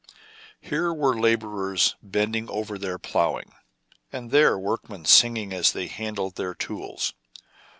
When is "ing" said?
3.37-3.51